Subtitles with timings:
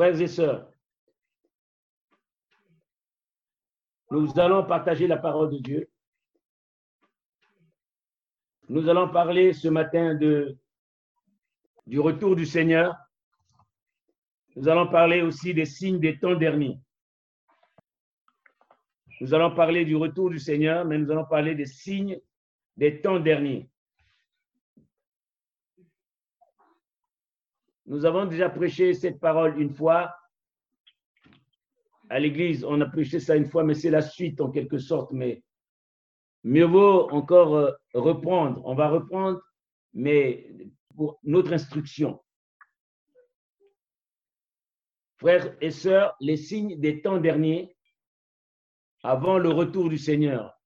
[0.00, 0.66] Frères et sœurs,
[4.10, 5.90] nous allons partager la parole de Dieu.
[8.70, 12.96] Nous allons parler ce matin du retour du Seigneur.
[14.56, 16.80] Nous allons parler aussi des signes des temps derniers.
[19.20, 22.18] Nous allons parler du retour du Seigneur, mais nous allons parler des signes
[22.74, 23.68] des temps derniers.
[27.90, 30.14] Nous avons déjà prêché cette parole une fois
[32.08, 32.64] à l'église.
[32.64, 35.10] On a prêché ça une fois, mais c'est la suite en quelque sorte.
[35.10, 35.42] Mais
[36.44, 38.62] mieux vaut encore euh, reprendre.
[38.64, 39.42] On va reprendre,
[39.92, 40.48] mais
[40.94, 42.22] pour notre instruction.
[45.16, 47.76] Frères et sœurs, les signes des temps derniers,
[49.02, 50.56] avant le retour du Seigneur.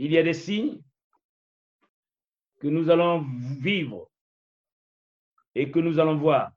[0.00, 0.82] Il y a des signes
[2.58, 3.24] que nous allons
[3.60, 4.10] vivre
[5.54, 6.52] et que nous allons voir.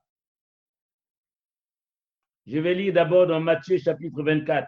[2.46, 4.66] Je vais lire d'abord dans Matthieu chapitre 24.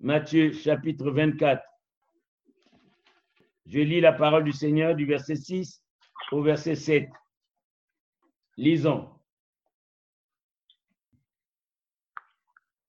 [0.00, 1.62] Matthieu chapitre 24.
[3.66, 5.82] Je lis la parole du Seigneur du verset 6
[6.32, 7.08] au verset 7.
[8.56, 9.10] Lisons.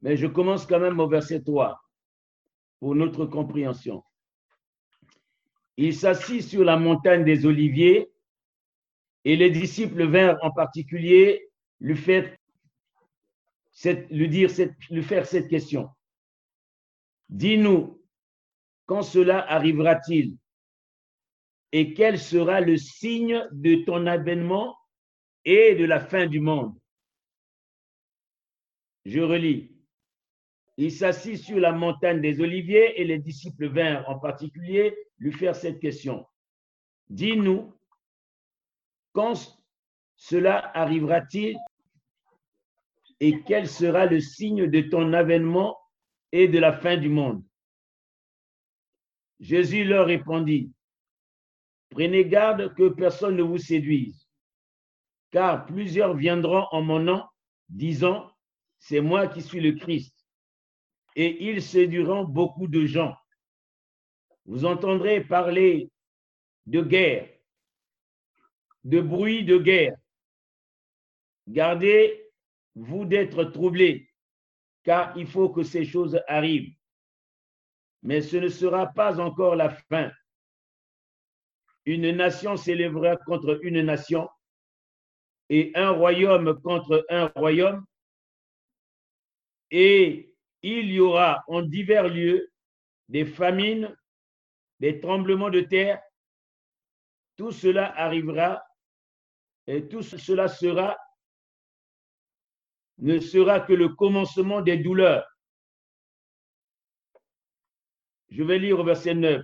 [0.02, 1.80] Mais je commence quand même au verset 3
[2.80, 4.04] pour notre compréhension.
[5.78, 8.12] Il s'assit sur la montagne des Oliviers
[9.26, 12.36] et les disciples vinrent en particulier lui faire
[13.72, 14.50] cette, lui dire
[14.90, 15.90] lui faire cette question.
[17.30, 18.02] Dis-nous,
[18.86, 20.38] quand cela arrivera-t-il?
[21.72, 24.76] Et quel sera le signe de ton avènement
[25.46, 26.76] et de la fin du monde?
[29.06, 29.72] Je relis.
[30.78, 35.56] Il s'assit sur la montagne des Oliviers et les disciples vinrent en particulier lui faire
[35.56, 36.26] cette question.
[37.10, 37.74] Dis-nous,
[39.14, 39.60] quand
[40.16, 41.58] cela arrivera-t-il
[43.20, 45.78] et quel sera le signe de ton avènement
[46.32, 47.44] et de la fin du monde?
[49.40, 50.72] Jésus leur répondit,
[51.90, 54.30] Prenez garde que personne ne vous séduise,
[55.32, 57.24] car plusieurs viendront en mon nom,
[57.68, 58.32] disant,
[58.78, 60.16] C'est moi qui suis le Christ,
[61.16, 63.16] et ils séduiront beaucoup de gens.
[64.46, 65.90] Vous entendrez parler
[66.68, 67.39] de guerre
[68.84, 69.98] de bruit de guerre.
[71.48, 74.10] Gardez-vous d'être troublés,
[74.84, 76.74] car il faut que ces choses arrivent.
[78.04, 80.12] Mais ce ne sera pas encore la fin.
[81.86, 84.30] Une nation s'élèvera contre une nation
[85.50, 87.84] et un royaume contre un royaume.
[89.72, 92.52] Et il y aura en divers lieux
[93.08, 93.96] des famines,
[94.80, 96.02] des tremblements de terre.
[97.38, 98.64] Tout cela arrivera
[99.70, 100.48] et tout cela
[102.98, 105.28] ne sera que le commencement des douleurs.
[108.30, 109.44] Je vais lire au verset 9.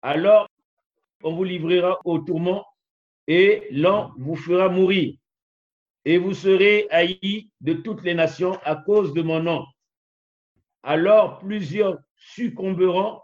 [0.00, 0.48] Alors,
[1.22, 2.64] on vous livrera au tourment
[3.26, 5.14] et l'an vous fera mourir.
[6.06, 9.66] Et vous serez haïs de toutes les nations à cause de mon nom.
[10.84, 13.20] Alors plusieurs succomberont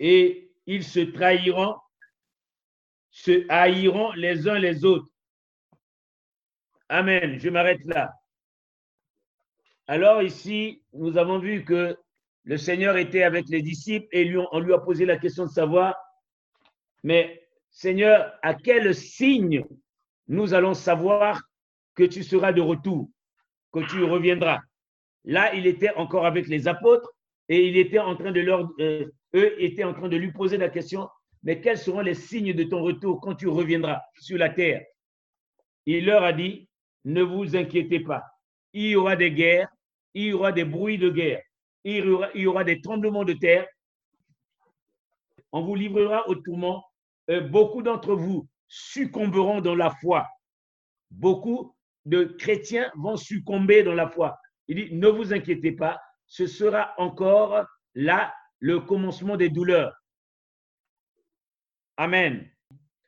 [0.00, 1.76] et ils se trahiront,
[3.10, 5.11] se haïront les uns les autres.
[6.92, 7.38] Amen.
[7.40, 8.12] Je m'arrête là.
[9.86, 11.96] Alors ici, nous avons vu que
[12.44, 15.96] le Seigneur était avec les disciples et on lui a posé la question de savoir,
[17.02, 19.64] mais Seigneur, à quel signe
[20.28, 21.40] nous allons savoir
[21.94, 23.08] que tu seras de retour,
[23.72, 24.60] que tu reviendras?
[25.24, 27.10] Là, il était encore avec les apôtres
[27.48, 30.58] et il était en train de leur, euh, eux étaient en train de lui poser
[30.58, 31.08] la question,
[31.42, 34.84] mais quels seront les signes de ton retour quand tu reviendras sur la terre?
[35.86, 36.68] Il leur a dit,
[37.04, 38.24] ne vous inquiétez pas.
[38.72, 39.68] Il y aura des guerres,
[40.14, 41.42] il y aura des bruits de guerre,
[41.84, 42.04] il
[42.34, 43.66] y aura, des tremblements de terre.
[45.52, 46.84] On vous livrera au tourment.
[47.30, 50.26] Euh, beaucoup d'entre vous succomberont dans la foi.
[51.10, 54.38] Beaucoup de chrétiens vont succomber dans la foi.
[54.68, 59.94] Il dit, ne vous inquiétez pas, ce sera encore là le commencement des douleurs.
[61.96, 62.48] Amen.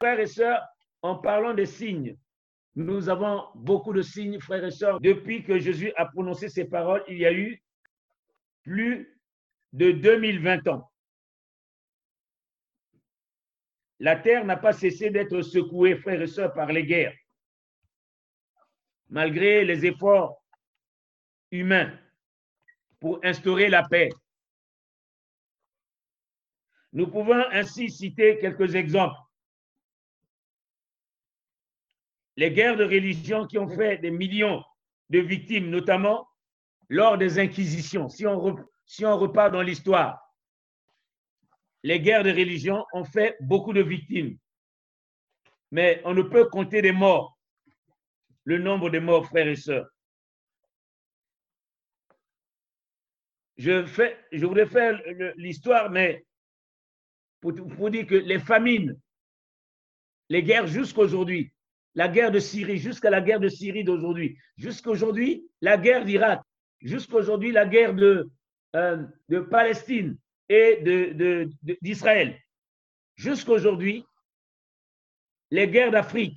[0.01, 0.63] Frères et sœurs,
[1.01, 2.17] en parlant des signes,
[2.77, 5.01] nous avons beaucoup de signes, frères et sœurs.
[5.01, 7.63] Depuis que Jésus a prononcé ces paroles, il y a eu
[8.63, 9.21] plus
[9.73, 10.91] de 2020 ans.
[14.01, 17.15] La terre n'a pas cessé d'être secouée, frères et sœurs, par les guerres.
[19.09, 20.45] Malgré les efforts
[21.53, 21.97] humains
[22.99, 24.09] pour instaurer la paix.
[26.93, 29.19] Nous pouvons ainsi citer quelques exemples.
[32.37, 34.63] Les guerres de religion qui ont fait des millions
[35.11, 36.29] de victimes, notamment
[36.89, 38.09] lors des inquisitions.
[38.09, 40.21] Si on, repart dans l'histoire,
[41.83, 44.37] les guerres de religion ont fait beaucoup de victimes.
[45.71, 47.39] Mais on ne peut compter des morts,
[48.45, 49.89] le nombre de morts, frères et sœurs.
[53.57, 55.01] Je, voudrais faire
[55.37, 56.27] l'histoire, mais
[57.41, 58.99] pour, pour dire que les famines,
[60.29, 61.53] les guerres jusqu'à aujourd'hui,
[61.95, 66.43] la guerre de Syrie, jusqu'à la guerre de Syrie d'aujourd'hui, jusqu'à aujourd'hui, la guerre d'Irak,
[66.81, 68.31] jusqu'à aujourd'hui, la guerre de,
[68.75, 70.19] euh, de Palestine
[70.49, 70.83] et
[71.81, 72.31] d'Israël.
[72.31, 72.37] De,
[73.15, 74.05] jusqu'à aujourd'hui,
[75.51, 76.37] les guerres d'Afrique,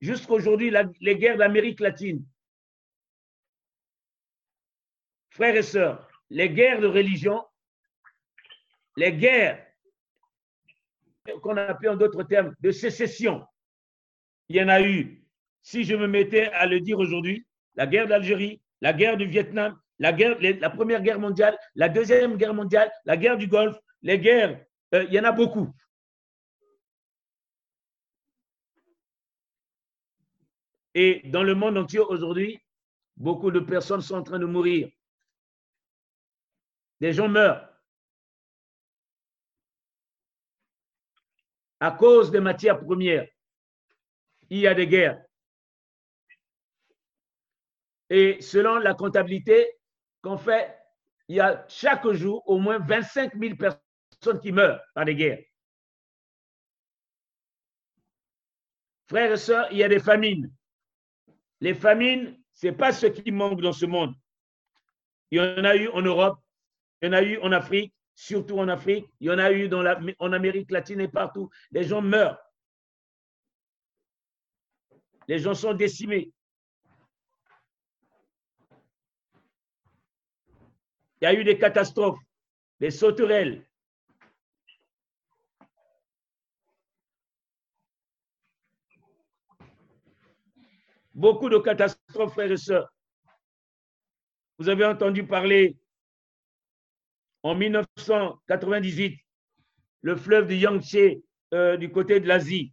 [0.00, 2.24] jusqu'à aujourd'hui, les guerres d'Amérique latine.
[5.30, 7.44] Frères et sœurs, les guerres de religion,
[8.96, 9.64] les guerres
[11.42, 13.46] qu'on appelle en d'autres termes de sécession,
[14.48, 15.24] il y en a eu,
[15.62, 19.78] si je me mettais à le dire aujourd'hui, la guerre d'Algérie, la guerre du Vietnam,
[19.98, 24.64] la, la Première Guerre mondiale, la Deuxième Guerre mondiale, la guerre du Golfe, les guerres,
[24.94, 25.72] euh, il y en a beaucoup.
[30.94, 32.60] Et dans le monde entier aujourd'hui,
[33.16, 34.88] beaucoup de personnes sont en train de mourir.
[37.00, 37.68] Des gens meurent
[41.80, 43.26] à cause des matières premières
[44.50, 45.22] il y a des guerres.
[48.10, 49.68] Et selon la comptabilité
[50.22, 50.76] qu'on fait,
[51.28, 55.42] il y a chaque jour au moins 25 000 personnes qui meurent par des guerres.
[59.06, 60.50] Frères et sœurs, il y a des famines.
[61.60, 64.14] Les famines, ce n'est pas ce qui manque dans ce monde.
[65.30, 66.38] Il y en a eu en Europe,
[67.00, 69.68] il y en a eu en Afrique, surtout en Afrique, il y en a eu
[70.18, 71.50] en Amérique latine et partout.
[71.70, 72.38] Les gens meurent.
[75.28, 76.30] Les gens sont décimés.
[81.20, 82.18] Il y a eu des catastrophes,
[82.80, 83.66] des sauterelles.
[91.14, 92.92] Beaucoup de catastrophes, frères et sœurs.
[94.58, 95.76] Vous avez entendu parler
[97.42, 99.18] en 1998,
[100.02, 101.22] le fleuve du Yangtze
[101.52, 102.72] euh, du côté de l'Asie,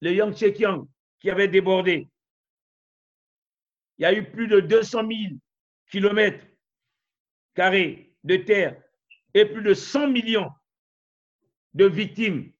[0.00, 0.88] le Yangtze Kiang,
[1.20, 2.08] qui avait débordé.
[3.98, 5.12] Il y a eu plus de 200 000
[5.90, 6.46] kilomètres
[7.54, 8.82] carrés de terre
[9.34, 10.50] et plus de 100 millions
[11.74, 12.52] de victimes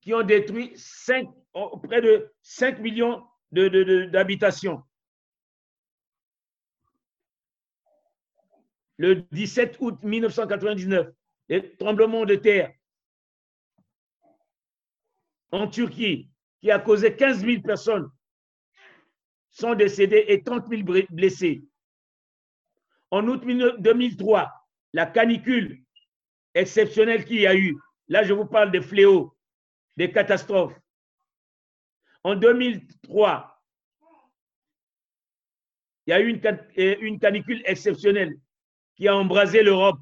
[0.00, 0.74] qui ont détruit
[1.82, 4.82] près de 5 millions d'habitations.
[8.96, 11.08] Le 17 août 1999,
[11.48, 12.74] les tremblements de terre
[15.52, 16.30] en Turquie,
[16.60, 18.10] qui a causé 15 000 personnes,
[19.50, 21.64] sont décédées et 30 000 blessés.
[23.10, 24.52] En août 2003,
[24.92, 25.82] la canicule
[26.54, 27.76] exceptionnelle qu'il y a eu,
[28.08, 29.36] là je vous parle des fléaux,
[29.96, 30.78] des catastrophes.
[32.22, 33.62] En 2003,
[36.06, 38.38] il y a eu une, une canicule exceptionnelle
[38.94, 39.98] qui a embrasé l'Europe.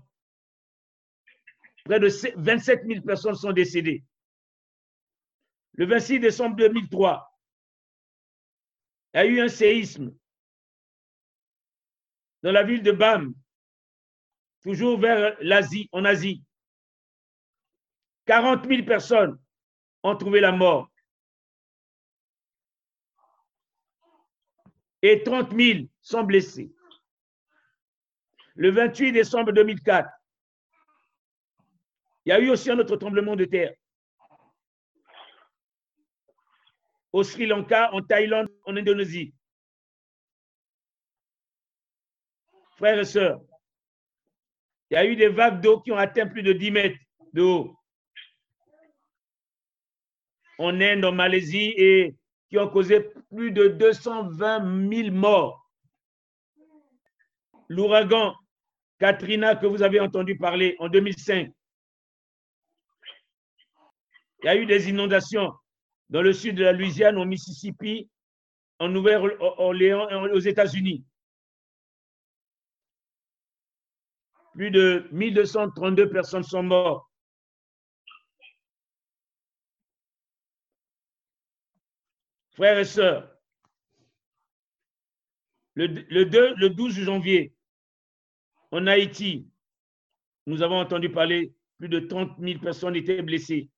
[1.84, 4.04] Près de 27 000 personnes sont décédées
[5.78, 7.32] le 26 décembre 2003,
[9.14, 10.12] il y a eu un séisme
[12.42, 13.32] dans la ville de Bam,
[14.60, 16.42] toujours vers l'Asie, en Asie.
[18.26, 19.38] 40 000 personnes
[20.02, 20.90] ont trouvé la mort.
[25.00, 26.72] Et 30 000 sont blessés.
[28.56, 30.10] Le 28 décembre 2004,
[32.24, 33.74] il y a eu aussi un autre tremblement de terre.
[37.12, 39.32] Au Sri Lanka, en Thaïlande, en Indonésie.
[42.76, 43.40] Frères et sœurs,
[44.90, 46.98] il y a eu des vagues d'eau qui ont atteint plus de 10 mètres
[47.32, 47.76] de haut.
[50.58, 52.16] En Inde, en Malaisie, et
[52.48, 53.00] qui ont causé
[53.30, 55.70] plus de 220 000 morts.
[57.68, 58.34] L'ouragan
[58.98, 61.52] Katrina que vous avez entendu parler en 2005.
[64.42, 65.52] Il y a eu des inondations
[66.10, 68.08] dans le sud de la Louisiane, au Mississippi,
[68.78, 71.04] en Nouvelle-Orléans aux États-Unis.
[74.54, 77.06] Plus de 1232 personnes sont mortes.
[82.52, 83.30] Frères et sœurs,
[85.74, 87.54] le, le 12 janvier,
[88.72, 89.48] en Haïti,
[90.46, 93.70] nous avons entendu parler, plus de 30 000 personnes étaient blessées.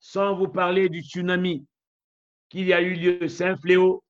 [0.00, 1.66] Sans vous parler du tsunami
[2.48, 3.28] qu'il y a eu lieu.
[3.28, 4.02] C'est un fléau,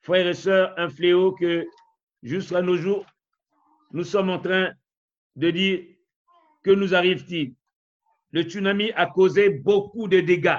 [0.00, 1.66] frères et sœurs, un fléau que
[2.22, 3.04] jusqu'à nos jours,
[3.92, 4.72] nous sommes en train
[5.36, 5.84] de dire
[6.62, 7.54] que nous arrive-t-il?
[8.30, 10.58] Le tsunami a causé beaucoup de dégâts.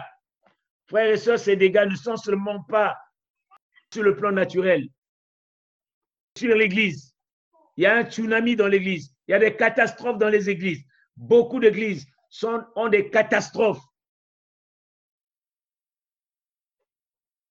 [0.88, 2.98] Frères et sœurs, ces dégâts ne sont seulement pas
[3.94, 4.88] sur le plan naturel,
[6.36, 7.16] sur l'Église.
[7.78, 9.16] Il y a un tsunami dans l'Église.
[9.28, 10.84] Il y a des catastrophes dans les églises.
[11.16, 12.08] Beaucoup d'églises
[12.76, 13.84] ont des catastrophes.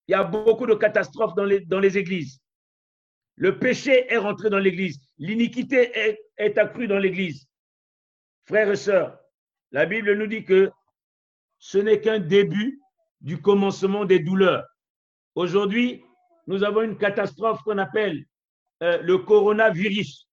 [0.08, 2.40] Il y a beaucoup de catastrophes dans les, dans les églises.
[3.36, 4.98] Le péché est rentré dans l'église.
[5.18, 7.46] L'iniquité est, accrue dans l'église.
[8.46, 9.18] Frères et sœurs,
[9.70, 10.70] la Bible nous dit que
[11.58, 12.80] ce n'est qu'un début
[13.20, 14.64] du commencement des douleurs.
[15.34, 16.02] Aujourd'hui,
[16.46, 18.24] nous avons une catastrophe qu'on appelle
[18.82, 20.26] euh, le coronavirus.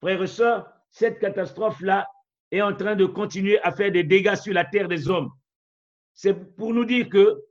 [0.00, 2.06] Frères et sœurs, cette catastrophe-là
[2.50, 5.30] est en train de continuer à faire des dégâts sur la terre des hommes.
[6.14, 7.42] C'est pour nous dire que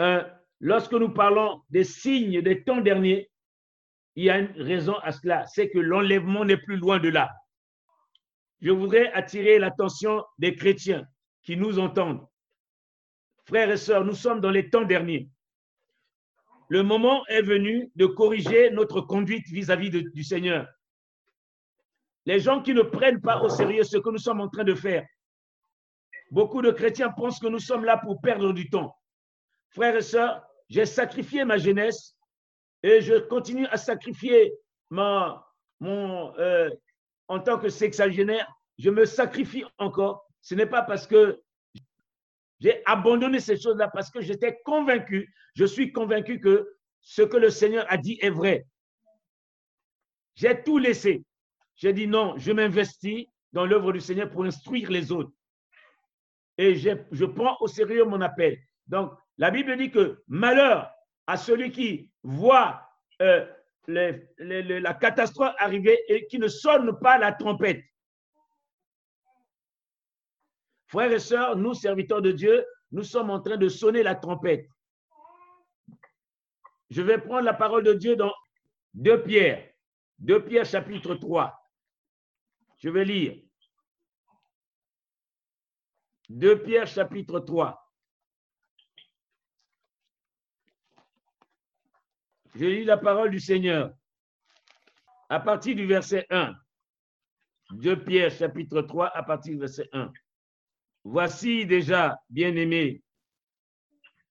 [0.00, 0.22] euh,
[0.60, 3.30] lorsque nous parlons des signes des temps derniers,
[4.14, 7.30] il y a une raison à cela, c'est que l'enlèvement n'est plus loin de là.
[8.60, 11.04] Je voudrais attirer l'attention des chrétiens
[11.42, 12.26] qui nous entendent.
[13.44, 15.28] Frères et sœurs, nous sommes dans les temps derniers.
[16.68, 20.66] Le moment est venu de corriger notre conduite vis-à-vis du Seigneur.
[22.24, 24.74] Les gens qui ne prennent pas au sérieux ce que nous sommes en train de
[24.74, 25.04] faire.
[26.30, 28.96] Beaucoup de chrétiens pensent que nous sommes là pour perdre du temps.
[29.72, 32.16] Frères et sœurs, j'ai sacrifié ma jeunesse
[32.82, 34.52] et je continue à sacrifier
[34.90, 35.38] mon,
[36.38, 36.70] euh,
[37.28, 38.46] en tant que sexagénaire.
[38.78, 40.26] Je me sacrifie encore.
[40.42, 41.40] Ce n'est pas parce que
[42.60, 47.50] j'ai abandonné ces choses-là, parce que j'étais convaincu, je suis convaincu que ce que le
[47.50, 48.66] Seigneur a dit est vrai.
[50.36, 51.24] J'ai tout laissé.
[51.76, 55.32] J'ai dit non, je m'investis dans l'œuvre du Seigneur pour instruire les autres.
[56.58, 58.58] Et je, je prends au sérieux mon appel.
[58.86, 60.90] Donc, la Bible dit que malheur
[61.26, 62.82] à celui qui voit
[63.20, 63.46] euh,
[63.86, 67.82] la catastrophe arriver et qui ne sonne pas la trompette.
[70.86, 74.68] Frères et sœurs, nous, serviteurs de Dieu, nous sommes en train de sonner la trompette.
[76.90, 78.34] Je vais prendre la parole de Dieu dans
[78.94, 79.72] 2 Pierre,
[80.18, 81.58] 2 Pierre chapitre 3.
[82.76, 83.42] Je vais lire.
[86.28, 87.81] 2 Pierre chapitre 3.
[92.54, 93.94] Je lis la parole du Seigneur
[95.30, 96.54] à partir du verset 1.
[97.70, 100.12] 2 Pierre chapitre 3 à partir du verset 1.
[101.04, 103.02] Voici déjà, bien-aimés,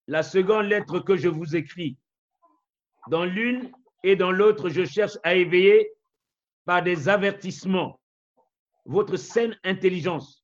[0.08, 1.98] la seconde lettre que je vous écris.
[3.10, 3.72] Dans l'une
[4.04, 5.92] et dans l'autre, je cherche à éveiller
[6.66, 8.00] par des avertissements
[8.86, 10.44] votre saine intelligence,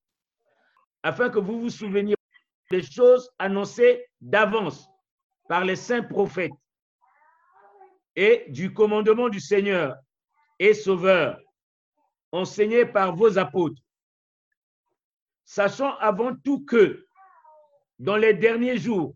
[1.03, 2.15] afin que vous vous souveniez
[2.71, 4.87] des choses annoncées d'avance
[5.47, 6.51] par les saints prophètes
[8.17, 9.95] et du commandement du Seigneur
[10.57, 11.39] et Sauveur,
[12.31, 13.79] enseigné par vos apôtres.
[15.45, 17.07] Sachant avant tout que
[17.99, 19.13] dans les derniers jours,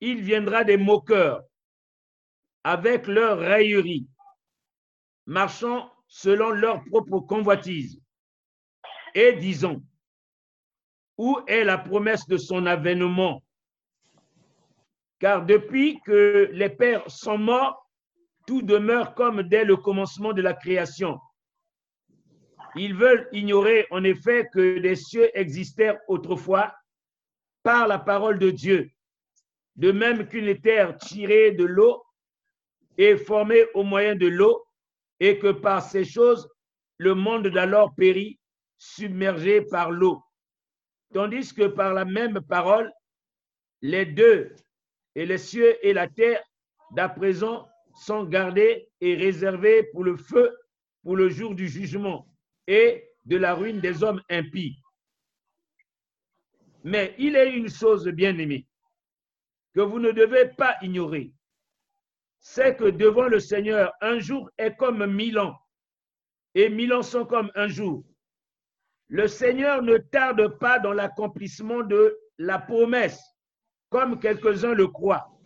[0.00, 1.42] il viendra des moqueurs
[2.62, 4.06] avec leur raillerie,
[5.24, 7.98] marchant selon leur propre convoitise,
[9.14, 9.82] et disons,
[11.16, 13.42] où est la promesse de son avènement?
[15.18, 17.89] Car depuis que les pères sont morts,
[18.50, 21.20] tout demeure comme dès le commencement de la création.
[22.74, 26.74] Ils veulent ignorer en effet que des cieux existèrent autrefois
[27.62, 28.90] par la parole de Dieu,
[29.76, 32.02] de même qu'une terre tirée de l'eau
[32.98, 34.64] est formée au moyen de l'eau,
[35.20, 36.50] et que par ces choses,
[36.98, 38.40] le monde d'alors périt,
[38.78, 40.20] submergé par l'eau.
[41.14, 42.92] Tandis que par la même parole,
[43.80, 44.52] les deux,
[45.14, 46.42] et les cieux et la terre,
[46.90, 47.69] d'à présent,
[48.00, 50.56] sont gardés et réservés pour le feu,
[51.02, 52.26] pour le jour du jugement
[52.66, 54.78] et de la ruine des hommes impies.
[56.82, 58.66] Mais il est une chose bien aimée
[59.74, 61.30] que vous ne devez pas ignorer,
[62.38, 65.58] c'est que devant le Seigneur, un jour est comme mille ans,
[66.54, 68.02] et mille ans sont comme un jour.
[69.08, 73.22] Le Seigneur ne tarde pas dans l'accomplissement de la promesse,
[73.90, 75.39] comme quelques-uns le croient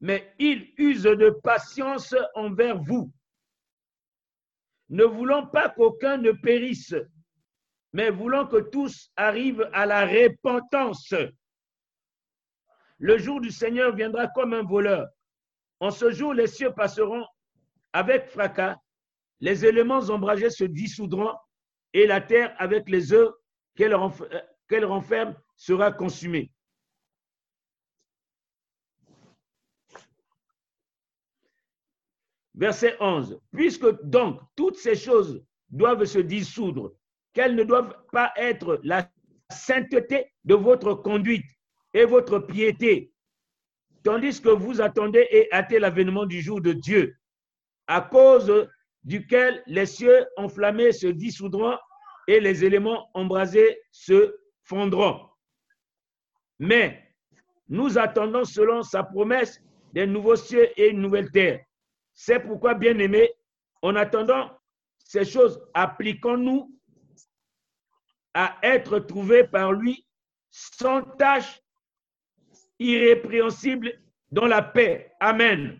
[0.00, 3.10] mais il use de patience envers vous,
[4.88, 6.94] ne voulant pas qu'aucun ne périsse,
[7.92, 11.14] mais voulant que tous arrivent à la repentance.
[12.98, 15.08] Le jour du Seigneur viendra comme un voleur.
[15.80, 17.26] En ce jour, les cieux passeront
[17.92, 18.76] avec fracas,
[19.40, 21.34] les éléments ombragés se dissoudront,
[21.92, 23.32] et la terre avec les œufs
[23.74, 23.96] qu'elle
[24.68, 26.50] qu'elle renferme sera consumée.
[32.56, 33.38] Verset 11.
[33.52, 36.92] Puisque donc toutes ces choses doivent se dissoudre,
[37.32, 39.10] qu'elles ne doivent pas être la
[39.50, 41.44] sainteté de votre conduite
[41.92, 43.12] et votre piété,
[44.02, 47.14] tandis que vous attendez et hâtez l'avènement du jour de Dieu,
[47.86, 48.68] à cause
[49.04, 51.76] duquel les cieux enflammés se dissoudront
[52.26, 55.20] et les éléments embrasés se fondront.
[56.58, 57.06] Mais
[57.68, 59.60] nous attendons selon sa promesse
[59.92, 61.64] des nouveaux cieux et une nouvelle terre.
[62.16, 63.30] C'est pourquoi, bien aimés,
[63.82, 64.50] en attendant
[64.98, 66.74] ces choses, appliquons-nous
[68.32, 70.06] à être trouvés par lui
[70.50, 71.60] sans tâche,
[72.78, 73.92] irrépréhensible
[74.32, 75.12] dans la paix.
[75.20, 75.78] Amen.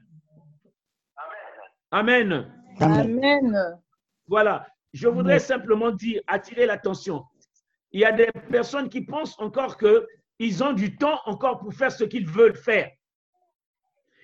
[1.90, 2.52] Amen.
[2.80, 3.80] Amen.
[4.26, 4.66] Voilà.
[4.92, 7.24] Je voudrais simplement dire, attirer l'attention.
[7.92, 11.90] Il y a des personnes qui pensent encore qu'ils ont du temps encore pour faire
[11.92, 12.90] ce qu'ils veulent faire.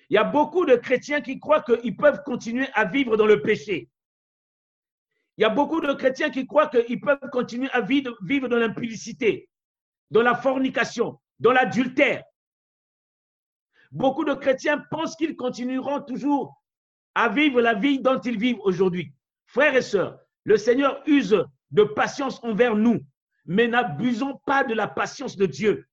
[0.09, 3.41] Il y a beaucoup de chrétiens qui croient qu'ils peuvent continuer à vivre dans le
[3.41, 3.89] péché.
[5.37, 9.49] Il y a beaucoup de chrétiens qui croient qu'ils peuvent continuer à vivre, dans l'impudicité,
[10.11, 12.23] dans la fornication, dans l'adultère.
[13.91, 16.61] Beaucoup de chrétiens pensent qu'ils continueront toujours
[17.15, 19.13] à vivre la vie dont ils vivent aujourd'hui.
[19.45, 22.99] Frères et sœurs, le Seigneur use de patience envers nous,
[23.45, 25.87] mais n'abusons pas de la patience de Dieu.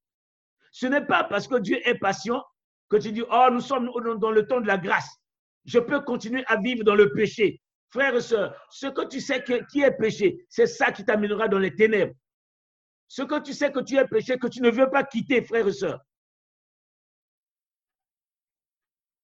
[0.73, 2.45] Ce n'est pas parce que Dieu est patient
[2.91, 5.17] que tu dis, oh, nous sommes dans le temps de la grâce.
[5.65, 7.61] Je peux continuer à vivre dans le péché.
[7.91, 11.59] Frères et sœurs, ce que tu sais qui est péché, c'est ça qui t'amènera dans
[11.59, 12.15] les ténèbres.
[13.09, 15.67] Ce que tu sais que tu es péché, que tu ne veux pas quitter, frères
[15.67, 16.01] et sœurs.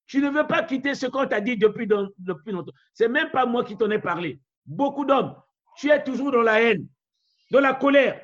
[0.06, 2.72] Tu ne veux pas quitter ce qu'on t'a dit depuis, depuis longtemps.
[2.92, 4.40] C'est même pas moi qui t'en ai parlé.
[4.64, 5.36] Beaucoup d'hommes,
[5.76, 6.88] tu es toujours dans la haine,
[7.50, 8.20] dans la colère,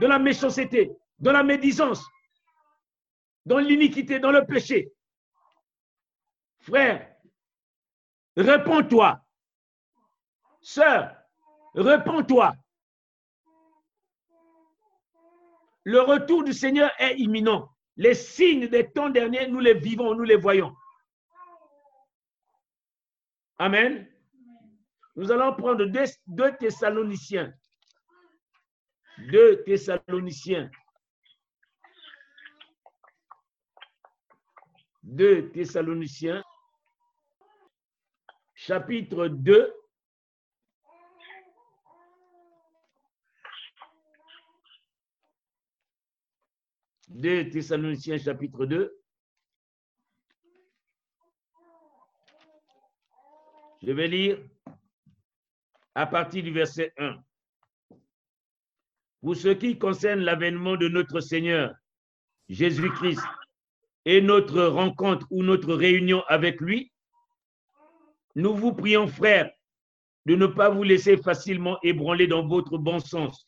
[0.00, 2.04] dans la méchanceté, dans la médisance,
[3.46, 4.92] dans l'iniquité, dans le péché.
[6.58, 7.16] Frère,
[8.36, 9.24] réponds-toi.
[10.60, 11.16] Sœur,
[11.74, 12.54] réponds-toi.
[15.84, 17.70] Le retour du Seigneur est imminent.
[17.96, 20.74] Les signes des temps derniers, nous les vivons, nous les voyons.
[23.58, 24.06] Amen.
[25.14, 27.54] Nous allons prendre deux, Thessaloniciens.
[29.30, 30.68] Deux Thessaloniciens.
[35.06, 36.42] Deux Thessaloniciens.
[38.56, 39.72] Chapitre 2.
[47.08, 49.00] Deux Thessaloniciens chapitre 2.
[53.82, 54.42] Je vais lire
[55.94, 57.16] à partir du verset 1.
[59.20, 61.76] Pour ce qui concerne l'avènement de notre Seigneur
[62.48, 63.22] Jésus-Christ
[64.06, 66.92] et notre rencontre ou notre réunion avec lui,
[68.36, 69.50] nous vous prions, frères,
[70.26, 73.46] de ne pas vous laisser facilement ébranler dans votre bon sens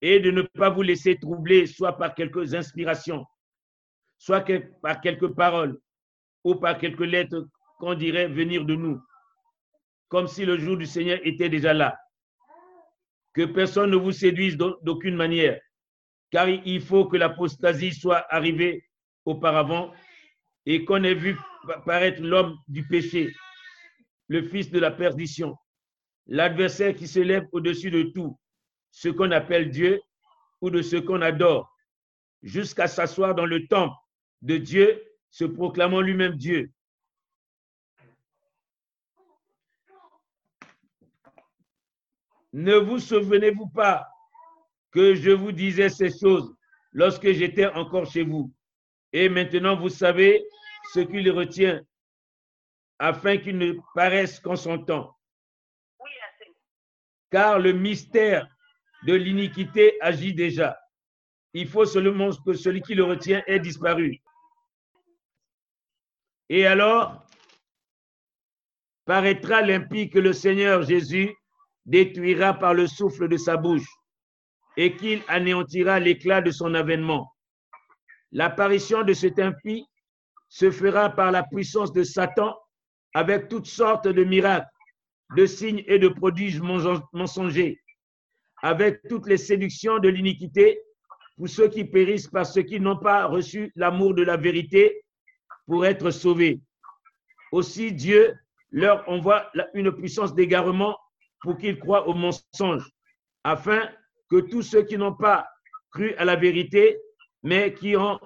[0.00, 3.26] et de ne pas vous laisser troubler soit par quelques inspirations,
[4.16, 4.44] soit
[4.80, 5.78] par quelques paroles
[6.44, 7.46] ou par quelques lettres
[7.78, 9.02] qu'on dirait venir de nous,
[10.08, 11.98] comme si le jour du Seigneur était déjà là.
[13.34, 15.60] Que personne ne vous séduise d'aucune manière,
[16.30, 18.84] car il faut que l'apostasie soit arrivée
[19.24, 19.92] auparavant
[20.66, 21.36] et qu'on ait vu
[21.86, 23.34] paraître l'homme du péché,
[24.28, 25.56] le fils de la perdition,
[26.26, 28.38] l'adversaire qui se lève au-dessus de tout,
[28.90, 30.00] ce qu'on appelle Dieu
[30.60, 31.74] ou de ce qu'on adore,
[32.42, 33.94] jusqu'à s'asseoir dans le temple
[34.42, 36.70] de Dieu, se proclamant lui-même Dieu.
[42.52, 44.08] Ne vous souvenez-vous pas
[44.90, 46.54] que je vous disais ces choses
[46.92, 48.52] lorsque j'étais encore chez vous
[49.12, 50.44] Et maintenant, vous savez
[50.92, 51.82] ce qui retient
[52.98, 55.16] afin qu'ils ne paraissent qu'en son temps.
[57.30, 58.48] Car le mystère
[59.06, 60.78] de l'iniquité agit déjà.
[61.52, 64.20] Il faut seulement que celui qui le retient ait disparu.
[66.48, 67.26] Et alors,
[69.04, 71.34] paraîtra limpide que le Seigneur Jésus
[71.84, 73.97] détruira par le souffle de sa bouche
[74.78, 77.34] et qu'il anéantira l'éclat de son avènement.
[78.30, 79.84] L'apparition de cet impie
[80.48, 82.56] se fera par la puissance de Satan
[83.12, 84.68] avec toutes sortes de miracles,
[85.36, 87.80] de signes et de prodiges mensongers,
[88.62, 90.80] avec toutes les séductions de l'iniquité
[91.36, 95.02] pour ceux qui périssent parce qu'ils n'ont pas reçu l'amour de la vérité
[95.66, 96.60] pour être sauvés.
[97.50, 98.36] Aussi Dieu
[98.70, 100.96] leur envoie une puissance d'égarement
[101.40, 102.88] pour qu'ils croient au mensonge,
[103.42, 103.88] afin
[104.30, 105.48] que tous ceux qui n'ont pas
[105.90, 106.98] cru à la vérité,
[107.42, 108.18] mais qui ont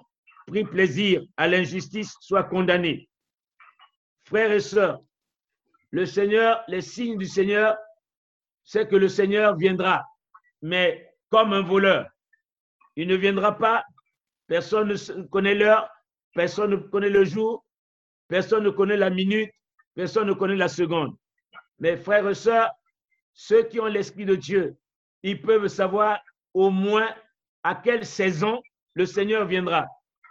[0.46, 3.08] pris plaisir à l'injustice soient condamnés.
[4.24, 5.00] Frères et sœurs,
[5.90, 7.76] le Seigneur, les signes du Seigneur,
[8.64, 10.04] c'est que le Seigneur viendra,
[10.62, 12.06] mais comme un voleur.
[12.96, 13.84] Il ne viendra pas,
[14.46, 15.88] personne ne connaît l'heure,
[16.34, 17.64] personne ne connaît le jour,
[18.28, 19.50] personne ne connaît la minute,
[19.94, 21.16] personne ne connaît la seconde.
[21.78, 22.70] Mais frères et sœurs,
[23.34, 24.76] ceux qui ont l'Esprit de Dieu,
[25.22, 26.20] ils peuvent savoir
[26.54, 27.08] au moins
[27.62, 28.61] à quelle saison
[28.94, 29.87] le Seigneur viendra.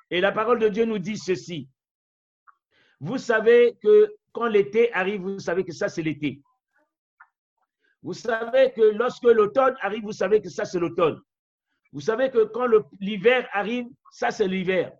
[0.09, 1.69] Et la parole de Dieu nous dit ceci.
[2.99, 6.41] Vous savez que quand l'été arrive, vous savez que ça, c'est l'été.
[8.03, 11.19] Vous savez que lorsque l'automne arrive, vous savez que ça, c'est l'automne.
[11.93, 12.67] Vous savez que quand
[12.99, 14.91] l'hiver arrive, ça, c'est l'hiver.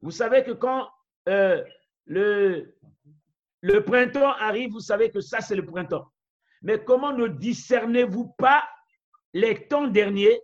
[0.00, 0.88] Vous savez que quand
[1.28, 1.62] euh,
[2.06, 2.74] le,
[3.60, 6.10] le printemps arrive, vous savez que ça, c'est le printemps.
[6.62, 8.68] Mais comment ne discernez-vous pas
[9.32, 10.40] les temps derniers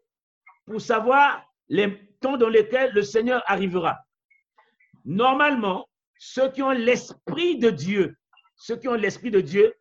[0.66, 3.98] pour savoir les temps dans lesquels le Seigneur arrivera?
[5.04, 8.16] Normalement, ceux qui ont l'Esprit de Dieu,
[8.56, 9.74] ceux qui ont l'Esprit de Dieu,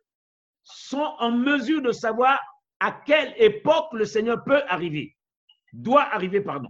[0.62, 2.38] sont en mesure de savoir
[2.80, 5.16] à quelle époque le Seigneur peut arriver,
[5.72, 6.68] doit arriver, pardon.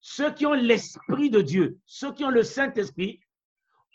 [0.00, 3.20] Ceux qui ont l'Esprit de Dieu, ceux qui ont le Saint-Esprit,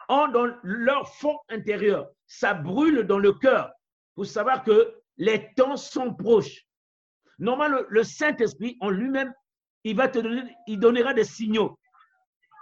[0.10, 3.72] ont dans leur fond intérieur, ça brûle dans le cœur
[4.16, 6.66] pour savoir que les temps sont proches.
[7.42, 9.34] Normalement, le, Saint-Esprit en lui-même,
[9.84, 11.78] il va te donner, il donnera des signaux.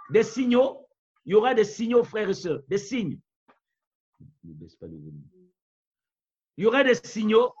[0.08, 0.88] Des signaux,
[1.26, 3.18] il y aura des signaux, frères et sœurs, des signes.
[4.42, 4.54] Il
[6.56, 7.52] y aura des signaux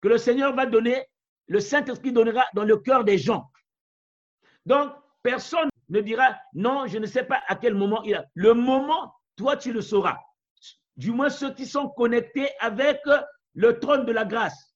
[0.00, 1.06] que le Seigneur va donner,
[1.46, 3.50] le Saint-Esprit donnera dans le cœur des gens.
[4.64, 8.24] Donc, personne ne dira non, je ne sais pas à quel moment il a.
[8.32, 10.16] Le moment, toi, tu le sauras.
[10.96, 12.98] Du moins ceux qui sont connectés avec
[13.52, 14.69] le trône de la grâce.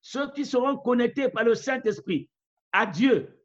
[0.00, 2.28] Ceux qui seront connectés par le Saint-Esprit
[2.72, 3.42] à Dieu.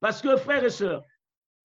[0.00, 1.02] Parce que, frères et sœurs,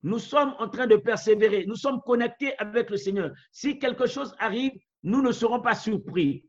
[0.03, 1.65] nous sommes en train de persévérer.
[1.65, 3.31] Nous sommes connectés avec le Seigneur.
[3.51, 6.45] Si quelque chose arrive, nous ne serons pas surpris.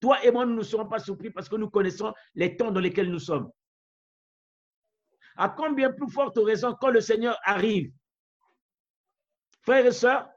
[0.00, 2.80] Toi et moi, nous ne serons pas surpris parce que nous connaissons les temps dans
[2.80, 3.50] lesquels nous sommes.
[5.36, 7.92] À combien plus forte raison quand le Seigneur arrive?
[9.62, 10.28] Frères et sœurs,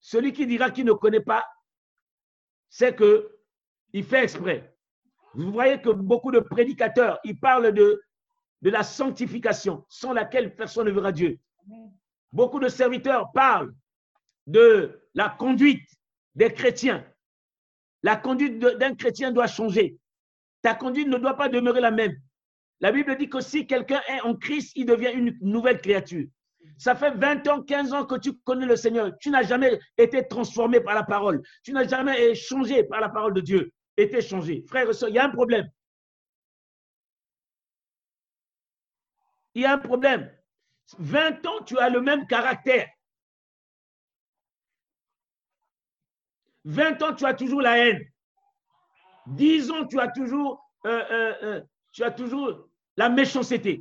[0.00, 1.44] celui qui dira qu'il ne connaît pas,
[2.68, 3.38] c'est que
[3.92, 4.75] il fait exprès.
[5.36, 8.02] Vous voyez que beaucoup de prédicateurs, ils parlent de,
[8.62, 11.38] de la sanctification sans laquelle personne ne verra Dieu.
[12.32, 13.74] Beaucoup de serviteurs parlent
[14.46, 15.88] de la conduite
[16.34, 17.04] des chrétiens.
[18.02, 19.98] La conduite d'un chrétien doit changer.
[20.62, 22.16] Ta conduite ne doit pas demeurer la même.
[22.80, 26.26] La Bible dit que si quelqu'un est en Christ, il devient une nouvelle créature.
[26.78, 29.12] Ça fait 20 ans, 15 ans que tu connais le Seigneur.
[29.20, 31.42] Tu n'as jamais été transformé par la parole.
[31.62, 33.72] Tu n'as jamais changé par la parole de Dieu.
[33.96, 34.62] Été changé.
[34.68, 35.70] Frère et soeur, il y a un problème.
[39.54, 40.30] Il y a un problème.
[40.98, 42.88] 20 ans, tu as le même caractère.
[46.64, 48.02] 20 ans, tu as toujours la haine.
[49.26, 51.60] 10 ans, tu as toujours euh, euh, euh,
[51.92, 53.80] tu as toujours la méchanceté.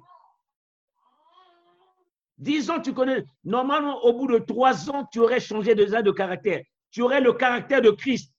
[2.38, 3.23] Dix ans, tu connais.
[3.43, 6.63] Normalement, au bout de trois ans, tu aurais changé déjà de caractère.
[6.91, 8.34] Tu aurais le caractère de Christ.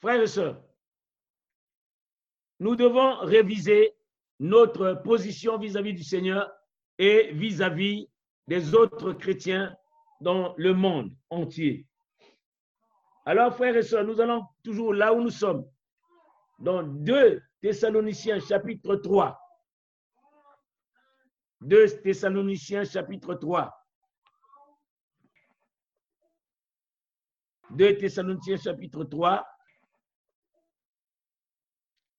[0.00, 0.62] Frères et sœurs,
[2.60, 3.94] nous devons réviser
[4.38, 6.52] notre position vis-à-vis du Seigneur
[6.98, 8.08] et vis-à-vis -vis
[8.46, 9.76] des autres chrétiens
[10.20, 11.86] dans le monde entier.
[13.24, 15.68] Alors, frères et sœurs, nous allons toujours là où nous sommes,
[16.58, 19.38] dans 2 Thessaloniciens chapitre 3.
[21.60, 23.74] 2 Thessaloniciens chapitre 3.
[27.70, 29.46] 2 Thessaloniciens chapitre 3.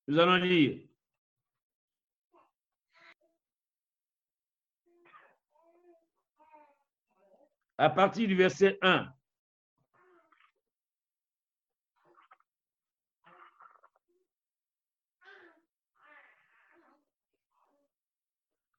[0.10, 0.82] Nous allons lire.
[7.78, 9.08] À partir du verset 1.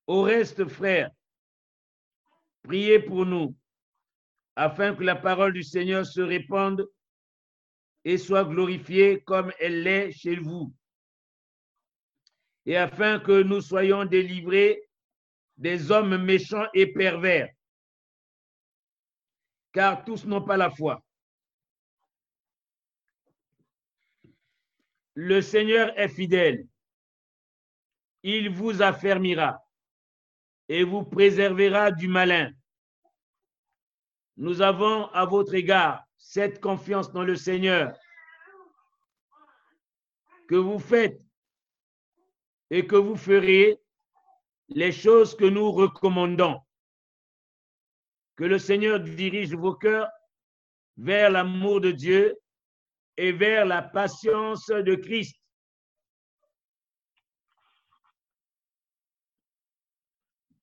[0.09, 1.13] Au reste, frères,
[2.65, 3.57] priez pour nous,
[4.57, 6.91] afin que la parole du Seigneur se répande
[8.05, 10.75] et soit glorifiée comme elle l'est chez vous,
[12.71, 14.81] et afin que nous soyons délivrés
[15.57, 17.53] des hommes méchants et pervers,
[19.73, 21.05] car tous n'ont pas la foi.
[25.15, 26.65] Le Seigneur est fidèle.
[28.23, 29.61] Il vous affermira
[30.69, 32.53] et vous préservera du malin.
[34.37, 37.99] Nous avons à votre égard cette confiance dans le Seigneur
[40.47, 41.21] que vous faites
[42.71, 43.79] et que vous ferez
[44.69, 46.61] les choses que nous recommandons.
[48.37, 50.09] Que le Seigneur dirige vos cœurs
[50.97, 52.39] vers l'amour de Dieu
[53.17, 55.37] et vers la patience de Christ.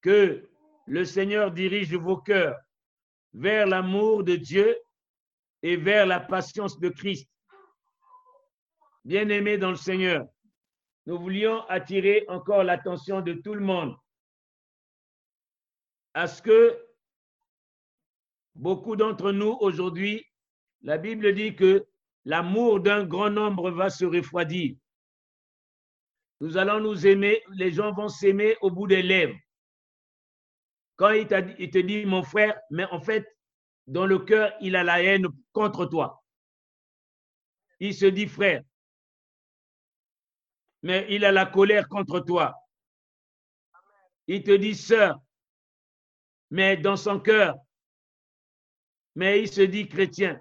[0.02, 0.50] Que
[0.86, 2.58] le Seigneur dirige vos cœurs
[3.34, 4.78] vers l'amour de Dieu
[5.62, 7.30] et vers la patience de Christ.
[9.04, 10.26] Bien-aimés dans le Seigneur,
[11.08, 13.96] nous voulions attirer encore l'attention de tout le monde
[16.14, 16.78] à ce que
[18.56, 20.26] beaucoup d'entre nous aujourd'hui,
[20.82, 21.88] la Bible dit que
[22.26, 24.76] l'amour d'un grand nombre va se refroidir.
[26.42, 29.38] Nous allons nous aimer, les gens vont s'aimer au bout des lèvres.
[30.98, 33.26] Quand il, il, te dit, mon frère, mais en fait,
[33.86, 36.22] dans le cœur, il a la haine contre toi.
[37.80, 38.64] Il se dit frère,
[40.84, 42.56] mais il a la colère contre toi.
[44.28, 45.20] Il te dit sœur,
[46.50, 47.56] mais dans son cœur,
[49.16, 50.40] mais il se dit chrétien.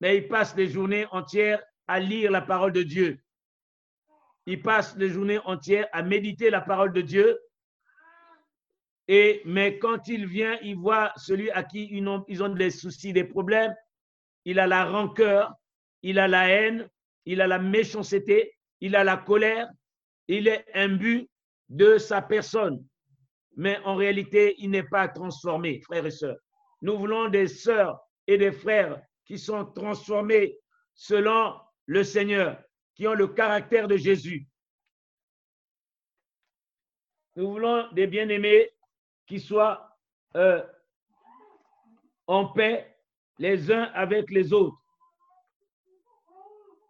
[0.00, 3.22] Mais il passe les journées entières à lire la parole de Dieu.
[4.46, 7.38] Il passe les journées entières à méditer la parole de Dieu.
[9.08, 12.70] Et, mais quand il vient, il voit celui à qui ils ont, ils ont des
[12.70, 13.74] soucis, des problèmes.
[14.44, 15.54] Il a la rancœur,
[16.02, 16.88] il a la haine,
[17.24, 19.70] il a la méchanceté, il a la colère,
[20.26, 21.30] il est imbu
[21.68, 22.84] de sa personne.
[23.56, 26.38] Mais en réalité, il n'est pas transformé, frères et sœurs.
[26.80, 30.58] Nous voulons des sœurs et des frères qui sont transformés
[30.94, 31.54] selon
[31.86, 32.60] le Seigneur,
[32.96, 34.48] qui ont le caractère de Jésus.
[37.36, 38.68] Nous voulons des bien-aimés
[39.28, 39.96] qui soient
[40.34, 40.60] euh,
[42.26, 42.96] en paix
[43.38, 44.81] les uns avec les autres.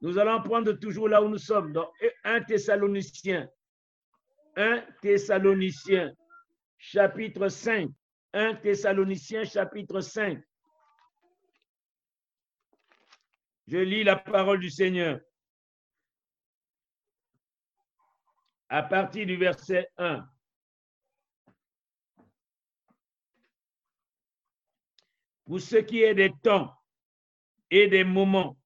[0.02, 1.88] Nous allons prendre toujours là où nous sommes, dans
[2.24, 3.48] 1 Thessalonicien.
[4.56, 6.12] 1 Thessalonicien,
[6.76, 7.88] chapitre 5.
[8.32, 10.42] 1 Thessaloniciens, chapitre 5.
[13.68, 15.20] Je lis la parole du Seigneur.
[18.68, 20.26] À partir du verset 1.
[25.44, 26.74] Pour ce qui est des temps
[27.70, 28.56] et des moments,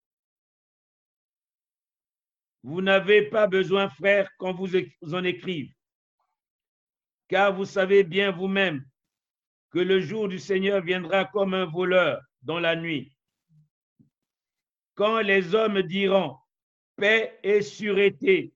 [2.66, 4.74] vous n'avez pas besoin, frère, qu'on vous
[5.14, 5.72] en écrive,
[7.28, 8.84] car vous savez bien vous-même
[9.70, 13.16] que le jour du Seigneur viendra comme un voleur dans la nuit.
[14.96, 16.36] Quand les hommes diront
[16.96, 18.52] paix et sûreté,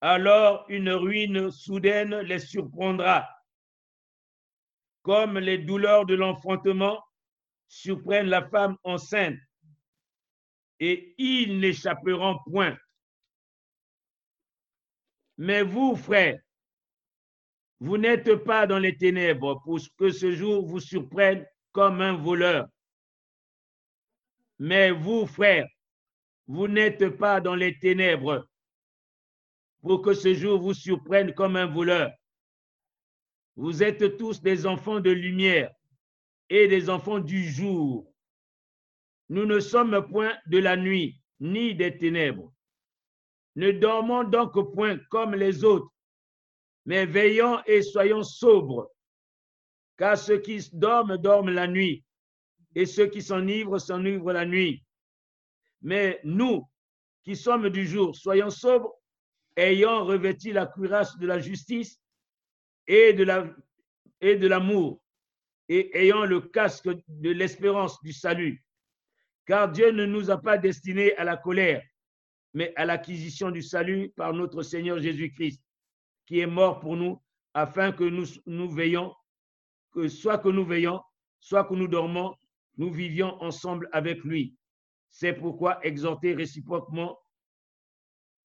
[0.00, 3.28] alors une ruine soudaine les surprendra,
[5.02, 7.04] comme les douleurs de l'enfantement
[7.68, 9.36] surprennent la femme enceinte
[10.84, 12.76] et ils n'échapperont point.
[15.38, 16.40] Mais vous, frères,
[17.78, 22.66] vous n'êtes pas dans les ténèbres pour que ce jour vous surprenne comme un voleur.
[24.58, 25.68] Mais vous, frères,
[26.48, 28.44] vous n'êtes pas dans les ténèbres
[29.82, 32.10] pour que ce jour vous surprenne comme un voleur.
[33.54, 35.70] Vous êtes tous des enfants de lumière
[36.48, 38.11] et des enfants du jour.
[39.32, 42.52] Nous ne sommes point de la nuit, ni des ténèbres.
[43.56, 45.90] Ne dormons donc point comme les autres,
[46.84, 48.90] mais veillons et soyons sobres,
[49.96, 52.04] car ceux qui dorment, dorment la nuit,
[52.74, 54.84] et ceux qui s'enivrent, s'enivrent la nuit.
[55.80, 56.68] Mais nous,
[57.22, 59.00] qui sommes du jour, soyons sobres,
[59.56, 61.98] ayant revêti la cuirasse de la justice
[62.86, 63.24] et de
[64.20, 65.02] et de l'amour,
[65.70, 68.62] et ayant le casque de l'espérance du salut.
[69.46, 71.82] Car Dieu ne nous a pas destinés à la colère,
[72.54, 75.62] mais à l'acquisition du salut par notre Seigneur Jésus-Christ,
[76.26, 77.20] qui est mort pour nous,
[77.54, 79.14] afin que nous, nous veillons,
[79.92, 81.00] que soit que nous veillons,
[81.40, 82.34] soit que nous dormons,
[82.76, 84.56] nous vivions ensemble avec lui.
[85.10, 87.18] C'est pourquoi exhortez réciproquement,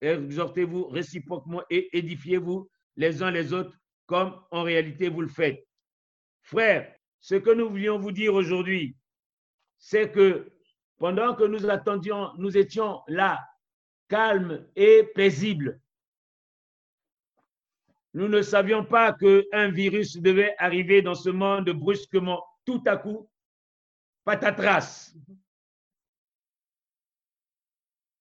[0.01, 5.67] exhortez-vous réciproquement et édifiez-vous les uns les autres comme en réalité vous le faites.
[6.43, 8.97] Frères, ce que nous voulions vous dire aujourd'hui,
[9.79, 10.56] c'est que
[10.99, 13.47] pendant que nous attendions, nous étions là,
[14.09, 15.81] calmes et paisibles.
[18.15, 23.29] Nous ne savions pas qu'un virus devait arriver dans ce monde brusquement, tout à coup,
[24.25, 25.13] patatras.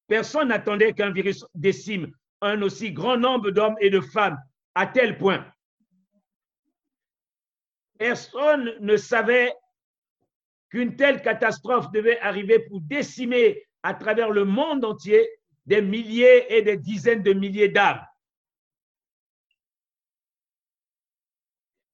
[0.08, 2.12] Personne n'attendait qu'un virus décime
[2.42, 4.38] un aussi grand nombre d'hommes et de femmes
[4.76, 5.50] à tel point.
[7.98, 9.54] Personne ne savait
[10.76, 15.26] qu'une telle catastrophe devait arriver pour décimer à travers le monde entier
[15.66, 18.06] des milliers et des dizaines de milliers d'âmes.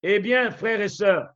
[0.01, 1.31] Eh bien, frères et sœurs,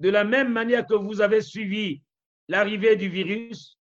[0.00, 2.02] de la même manière que vous avez suivi
[2.48, 3.78] l'arrivée du virus,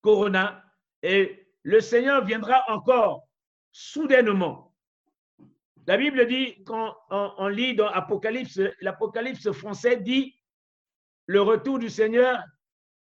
[0.00, 0.64] Corona,
[1.04, 3.28] et le Seigneur viendra encore
[3.70, 4.74] soudainement.
[5.86, 10.37] La Bible dit, quand on, lit dans Apocalypse, l'Apocalypse français dit,
[11.28, 12.42] le retour du Seigneur,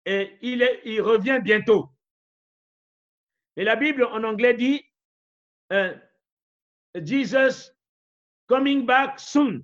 [0.06, 1.90] et il, revient bientôt.
[3.58, 4.82] Et la Bible en anglais dit,
[5.72, 5.94] euh,
[6.96, 7.72] Jesus
[8.48, 9.64] coming back soon.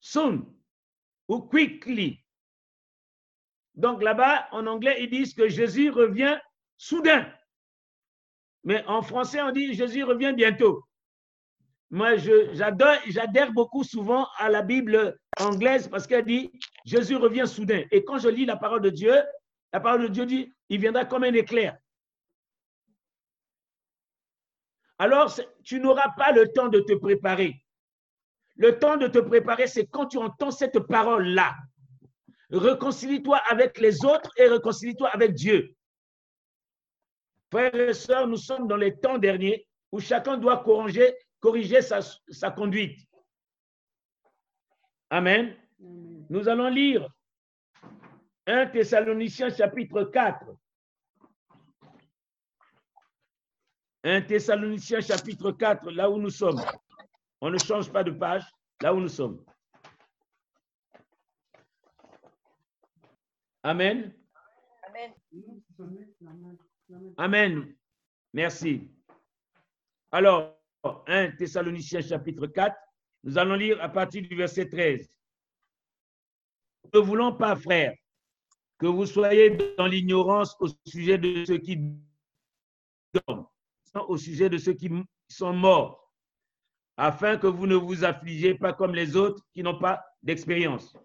[0.00, 0.46] Soon
[1.28, 2.24] ou quickly.
[3.74, 6.38] Donc là-bas, en anglais, ils disent que Jésus revient
[6.78, 7.30] soudain.
[8.64, 10.85] Mais en français, on dit Jésus revient bientôt.
[11.90, 16.50] Moi, j'adhère beaucoup souvent à la Bible anglaise parce qu'elle dit
[16.84, 17.84] Jésus revient soudain.
[17.90, 19.14] Et quand je lis la parole de Dieu,
[19.72, 21.76] la parole de Dieu dit il viendra comme un éclair.
[24.98, 27.54] Alors, tu n'auras pas le temps de te préparer.
[28.56, 31.54] Le temps de te préparer, c'est quand tu entends cette parole-là.
[32.50, 35.74] Réconcilie-toi avec les autres et réconcilie-toi avec Dieu.
[37.50, 42.00] Frères et sœurs, nous sommes dans les temps derniers où chacun doit corriger, corriger sa,
[42.00, 43.00] sa conduite.
[45.10, 45.56] Amen.
[46.28, 47.08] Nous allons lire
[48.46, 50.46] 1 Thessaloniciens chapitre 4.
[54.04, 56.60] 1 Thessaloniciens chapitre 4, là où nous sommes.
[57.40, 58.44] On ne change pas de page,
[58.80, 59.44] là où nous sommes.
[63.62, 64.14] Amen.
[64.88, 65.12] Amen.
[67.18, 67.76] Amen.
[68.32, 68.88] Merci.
[70.12, 70.55] Alors,
[71.06, 72.76] 1 Thessaloniciens chapitre 4,
[73.24, 75.08] nous allons lire à partir du verset 13.
[76.94, 77.94] Ne voulons pas, frères,
[78.78, 81.78] que vous soyez dans l'ignorance au sujet de ceux qui
[84.08, 84.90] au sujet de ceux qui
[85.28, 86.12] sont morts,
[86.98, 90.96] afin que vous ne vous affligez pas comme les autres qui n'ont pas d'expérience.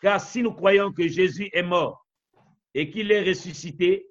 [0.00, 2.06] Car si nous croyons que Jésus est mort
[2.74, 4.08] et qu'il est ressuscité,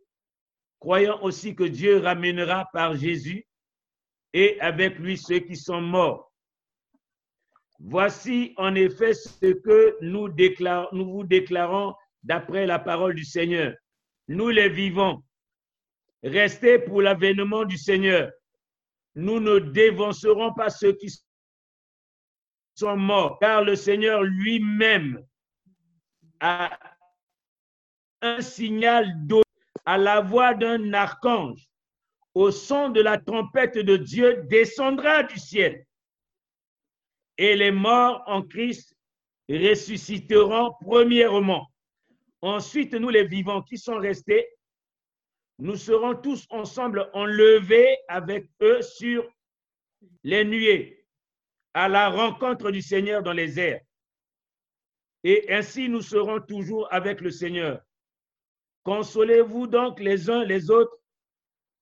[0.80, 3.46] croyons aussi que Dieu ramènera par Jésus
[4.34, 6.32] et avec lui ceux qui sont morts.
[7.80, 10.30] Voici en effet ce que nous,
[10.92, 13.74] vous déclarons d'après la parole du Seigneur.
[14.28, 15.24] Nous les vivons.
[16.24, 18.32] Restez pour l'avènement du Seigneur.
[19.16, 21.10] Nous ne dévancerons pas ceux qui
[22.76, 25.26] sont morts, car le Seigneur lui-même
[26.40, 26.78] a
[28.22, 29.42] un signal d'eau
[29.86, 31.68] à la voix d'un archange,
[32.34, 35.86] au son de la trompette de Dieu, descendra du ciel.
[37.38, 38.96] Et les morts en Christ
[39.50, 41.68] ressusciteront premièrement.
[42.42, 44.48] Ensuite, nous les vivants qui sont restés,
[45.60, 49.30] nous serons tous ensemble enlevés avec eux sur
[50.24, 51.06] les nuées,
[51.74, 53.82] à la rencontre du Seigneur dans les airs.
[55.24, 57.82] Et ainsi nous serons toujours avec le Seigneur.
[58.84, 61.01] Consolez-vous donc les uns les autres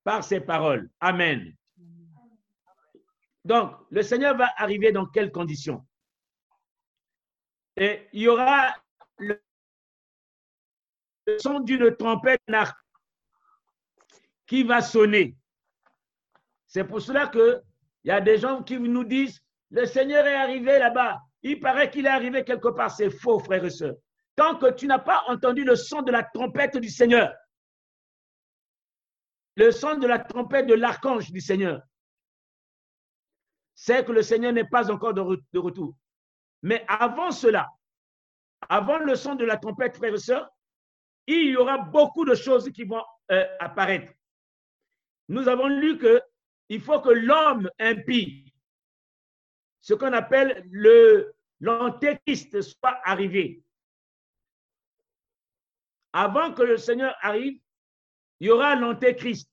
[0.10, 0.89] par ces paroles.
[1.00, 1.54] Amen.
[3.45, 5.86] Donc, le Seigneur va arriver dans quelles conditions?
[7.78, 8.76] Et il y aura
[9.19, 9.39] le
[11.38, 12.41] son d'une trompette
[14.48, 15.38] qui va sonner.
[16.65, 17.62] C'est pour cela que
[18.04, 21.19] il y a des gens qui nous disent le Seigneur est arrivé là-bas.
[21.43, 22.89] Il paraît qu'il est arrivé quelque part.
[22.89, 23.98] C'est faux, frères et sœurs
[24.39, 27.34] tant que tu n'as pas entendu le son de la trompette du Seigneur,
[29.60, 31.82] le son de la trompette de l'archange du Seigneur,
[33.76, 35.95] c'est que le Seigneur n'est pas encore de, retour.
[36.62, 37.67] Mais avant cela,
[38.69, 40.50] avant le son de la trompette, frères et sœurs,
[41.28, 44.13] il y aura beaucoup de choses qui vont euh, apparaître.
[45.28, 46.22] Nous avons lu que
[46.69, 48.54] il faut que l'homme impie,
[49.82, 53.62] ce qu'on appelle le l'antéchrist, soit arrivé
[56.13, 57.60] avant que le Seigneur arrive,
[58.40, 59.50] il y aura l'antéchrist.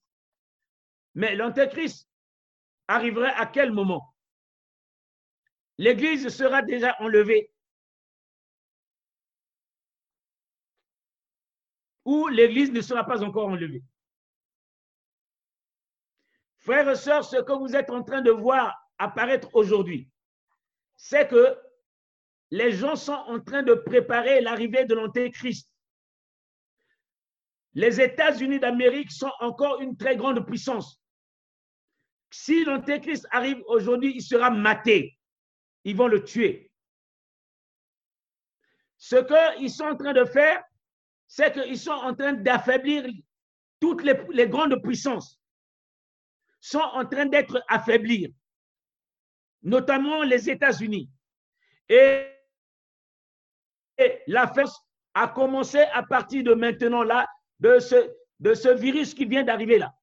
[1.13, 2.07] Mais l'antéchrist
[2.87, 4.15] arriverait à quel moment?
[5.77, 7.51] L'Église sera déjà enlevée.
[12.05, 13.83] Ou l'Église ne sera pas encore enlevée.
[16.59, 20.09] Frères et sœurs, ce que vous êtes en train de voir apparaître aujourd'hui,
[20.95, 21.57] c'est que
[22.49, 25.71] les gens sont en train de préparer l'arrivée de l'antéchrist
[27.77, 30.99] les États-Unis d'Amérique sont encore une très grande puissance.
[32.31, 35.15] Si l'Antéchrist arrive aujourd'hui, il sera maté.
[35.83, 36.71] Ils vont le tuer.
[38.97, 39.17] Ce
[39.57, 40.63] qu'ils sont en train de faire,
[41.27, 43.05] c'est qu'ils sont en train d'affaiblir
[43.79, 45.39] toutes les, grandes puissances
[46.59, 48.33] sont en train d'être affaiblies,
[49.61, 51.11] notamment les États-Unis.
[51.89, 52.25] Et,
[53.99, 54.81] et la force
[55.13, 57.27] a commencé à partir de maintenant là,
[57.59, 59.93] de ce, virus qui vient d'arriver là.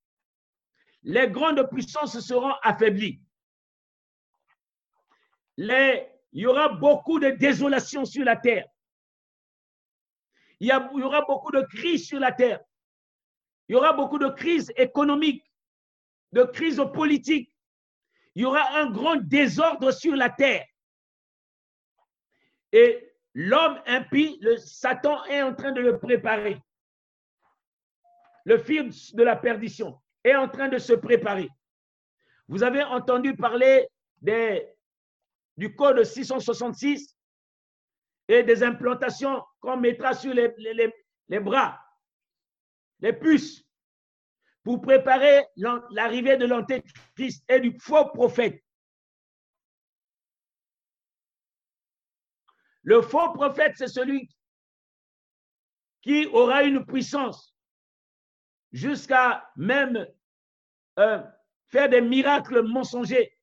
[1.03, 3.21] Les grandes puissances seront affaiblies.
[5.57, 8.67] Il y aura beaucoup de désolation sur la terre.
[10.61, 12.61] Il y, il y aura beaucoup de crises sur la terre.
[13.69, 15.45] Il y aura beaucoup de crises économiques,
[16.33, 17.55] de crises politiques.
[18.35, 20.67] Il y aura un grand désordre sur la terre.
[22.73, 26.61] Et l'homme impie, le Satan est en train de le préparer.
[28.45, 31.49] Le fils de la perdition est en train de se préparer.
[32.49, 33.89] Vous avez entendu parler
[35.57, 37.17] du code 666
[38.29, 41.81] et des implantations qu'on mettra sur les bras,
[43.01, 43.65] les puces,
[44.63, 45.45] pour préparer
[45.91, 48.63] l'arrivée de l'antéchrist et du faux prophète.
[52.83, 54.29] Le faux prophète, c'est celui
[56.03, 57.54] qui aura une puissance
[58.75, 60.07] jusqu'à même
[60.99, 61.23] euh,
[61.69, 63.39] faire des miracles mensongers.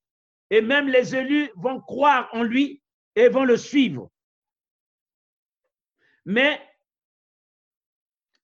[0.50, 2.84] Et même les élus vont croire en lui
[3.16, 4.12] et vont le suivre.
[6.26, 6.62] Mais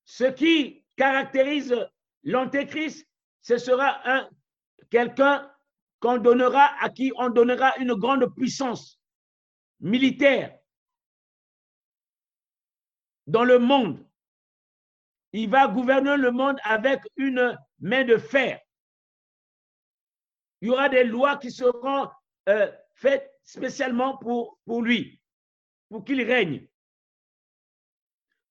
[0.06, 1.76] ce qui caractérise
[2.24, 3.06] l'antéchrist,
[3.42, 4.30] ce sera un
[4.90, 5.52] quelqu'un
[6.00, 9.02] qu'on donnera à qui on donnera une grande puissance
[9.82, 10.58] militaire
[13.26, 14.07] dans le monde.
[15.34, 18.60] Il va gouverner le monde avec une main de fer.
[20.62, 22.10] Il y aura des lois qui seront
[22.50, 25.22] euh, faites spécialement pour, pour lui,
[25.90, 26.68] pour qu'il règne.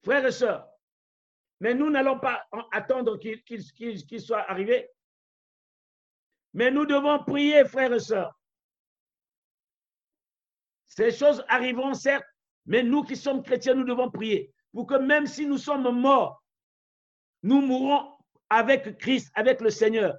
[0.05, 0.69] Frères et sœurs,
[1.61, 4.89] mais nous n'allons pas attendre qu'il soit arrivé.
[6.53, 8.39] Mais nous devons prier, frères et sœurs.
[10.87, 12.25] Ces choses arriveront certes,
[12.67, 16.43] mais nous qui sommes chrétiens, nous devons prier pour que même si nous sommes morts,
[17.47, 18.05] nous mourrons
[18.51, 20.17] avec Christ, avec le Seigneur.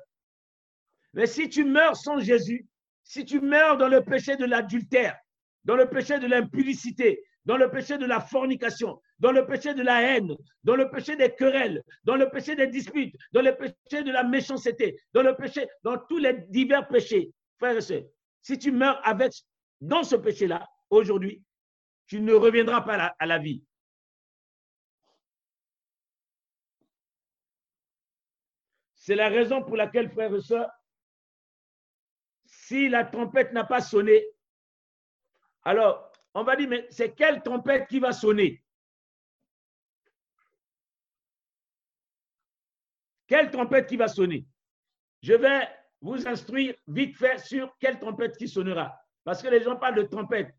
[1.13, 2.65] Mais si tu meurs sans Jésus,
[3.03, 5.17] si tu meurs dans le péché de l'adultère,
[5.65, 9.81] dans le péché de l'impudicité, dans le péché de la fornication, dans le péché de
[9.81, 14.03] la haine, dans le péché des querelles, dans le péché des disputes, dans le péché
[14.03, 18.03] de la méchanceté, dans le péché, dans tous les divers péchés, frères et sœurs,
[18.41, 19.33] si tu meurs avec,
[19.81, 21.43] dans ce péché-là, aujourd'hui,
[22.07, 23.61] tu ne reviendras pas à la vie.
[29.07, 30.69] C'est la raison pour laquelle, frères et sœurs,
[32.43, 34.21] si la trompette n'a pas sonné,
[35.63, 38.61] alors on va dire, mais c'est quelle trompette qui va sonner?
[43.27, 44.45] Quelle trompette qui va sonner?
[45.23, 45.61] Je vais
[46.01, 48.93] vous instruire vite fait sur quelle trompette qui sonnera.
[49.23, 50.53] Parce que les gens parlent de trompette,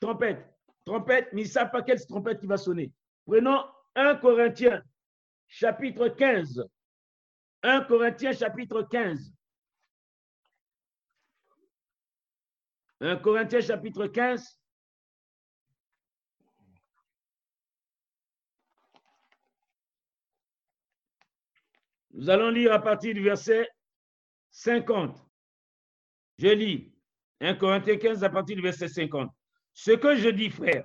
[0.00, 0.44] trompette,
[0.84, 2.92] trompette, mais ils ne savent pas quelle trompette qui va sonner.
[3.24, 3.64] Prenons
[3.94, 4.82] 1 Corinthiens,
[5.46, 6.68] chapitre 15.
[7.64, 9.32] 1 Corinthiens chapitre 15.
[13.00, 14.60] 1 Corinthiens chapitre 15.
[22.12, 23.66] Nous allons lire à partir du verset
[24.50, 25.16] 50.
[26.38, 26.92] Je lis
[27.40, 29.32] 1 Corinthiens 15 à partir du verset 50.
[29.72, 30.84] Ce que je dis, frère,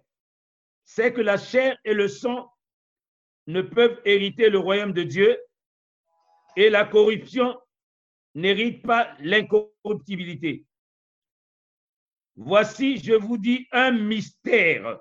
[0.85, 2.49] c'est que la chair et le sang
[3.47, 5.37] ne peuvent hériter le royaume de Dieu,
[6.55, 7.59] et la corruption
[8.35, 10.65] n'hérite pas l'incorruptibilité.
[12.35, 14.99] Voici, je vous dis un mystère.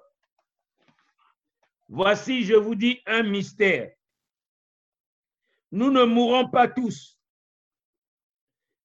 [1.88, 3.92] Voici, je vous dis un mystère.
[5.70, 7.18] Nous ne mourrons pas tous,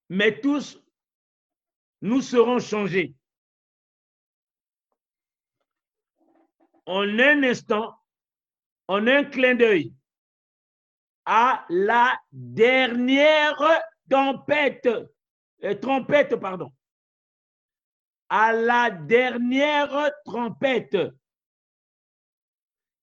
[0.09, 0.79] mais tous,
[2.01, 3.15] nous serons changés.
[6.85, 7.97] En un instant,
[8.87, 9.93] en un clin d'œil,
[11.25, 14.89] à la dernière tempête,
[15.63, 16.71] euh, trompette, pardon,
[18.29, 20.97] à la dernière trompette.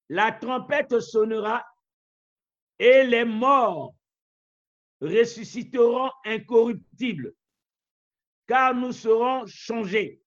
[0.09, 1.65] La trompette sonnera
[2.79, 3.95] et les morts
[5.01, 7.33] ressusciteront incorruptibles,
[8.47, 10.21] car nous serons changés.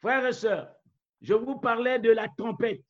[0.00, 0.74] Frères et sœurs,
[1.20, 2.84] je vous parlais de la trompette.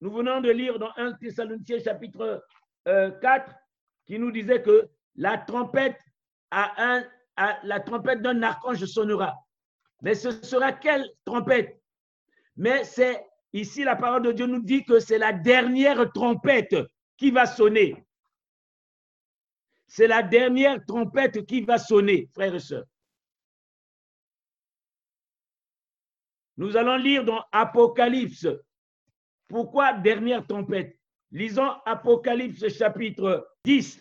[0.00, 2.44] Nous venons de lire dans 1 Thessaloniciens chapitre
[2.84, 3.52] 4 euh,
[4.06, 5.98] qui nous disait que la trompette
[6.50, 7.04] un,
[7.64, 9.34] la trompette d'un archange sonnera.
[10.02, 11.80] Mais ce sera quelle trompette?
[12.56, 16.76] Mais c'est ici la parole de Dieu nous dit que c'est la dernière trompette
[17.16, 18.06] qui va sonner.
[19.86, 22.86] C'est la dernière trompette qui va sonner, frères et sœurs.
[26.56, 28.46] Nous allons lire dans Apocalypse.
[29.48, 30.98] Pourquoi dernière trompette
[31.30, 34.00] Lisons Apocalypse chapitre 10.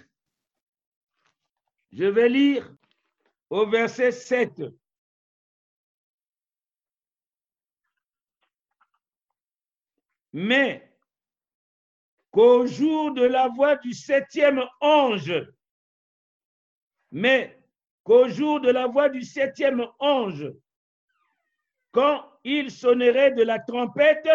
[1.91, 2.75] Je vais lire
[3.49, 4.63] au verset 7.
[10.33, 10.91] Mais
[12.31, 15.33] qu'au jour de la voix du septième ange,
[17.11, 17.57] mais
[18.03, 20.51] qu'au jour de la voix du septième ange,
[21.91, 24.27] quand il sonnerait de la trompette,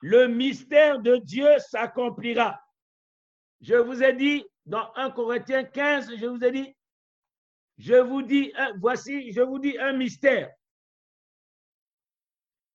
[0.00, 2.60] le mystère de Dieu s'accomplira.
[3.60, 6.76] Je vous ai dit dans 1 Corinthiens 15, je vous ai dit,
[7.78, 10.52] je vous dis, voici, je vous dis un mystère.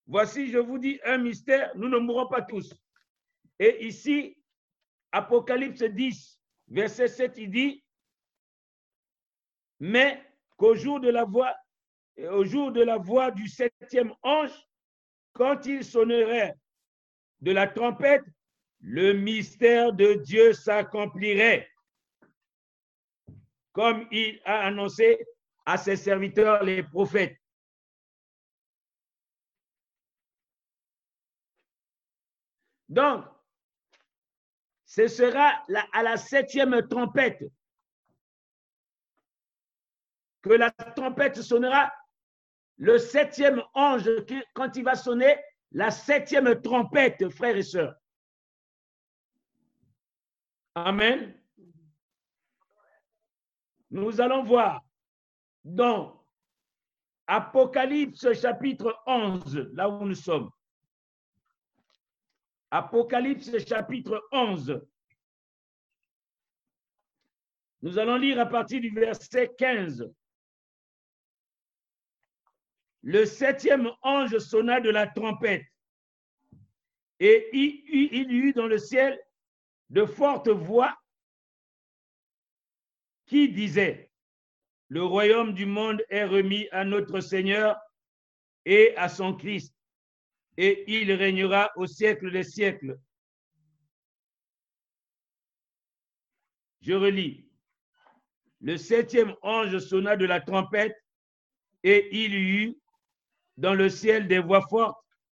[0.07, 2.73] Voici, je vous dis un mystère, nous ne mourrons pas tous.
[3.59, 4.37] Et ici,
[5.11, 7.83] Apocalypse 10, verset 7, il dit,
[9.79, 10.23] mais
[10.57, 11.55] qu'au jour de la voix,
[12.29, 14.67] au jour de la voix du septième ange,
[15.33, 16.55] quand il sonnerait
[17.41, 18.23] de la trompette,
[18.79, 21.69] le mystère de Dieu s'accomplirait,
[23.71, 25.25] comme il a annoncé
[25.65, 27.37] à ses serviteurs, les prophètes.
[32.89, 33.25] Donc,
[34.85, 35.63] ce sera
[35.93, 37.45] à la septième trompette
[40.41, 41.93] que la trompette sonnera.
[42.77, 44.09] Le septième ange,
[44.53, 45.37] quand il va sonner,
[45.71, 47.95] la septième trompette, frères et sœurs.
[50.75, 51.37] Amen.
[53.89, 54.81] Nous allons voir
[55.63, 56.25] dans
[57.27, 60.49] Apocalypse chapitre 11, là où nous sommes.
[62.69, 64.81] Apocalypse chapitre 11.
[67.81, 70.09] Nous allons lire à partir du verset 15.
[73.03, 75.65] Le septième ange sonna de la trompette
[77.19, 79.19] et il, y eut dans le ciel
[79.89, 80.95] de fortes voix
[83.25, 84.11] qui disaient,
[84.87, 87.77] le royaume du monde est remis à notre Seigneur
[88.65, 89.73] et à son Christ
[90.57, 92.99] et il régnera au siècle des siècles.
[96.81, 97.47] Je relis.
[98.59, 100.95] Le septième ange sonna de la trompette
[101.83, 102.80] et il y eut
[103.61, 104.97] dans le ciel des voix fortes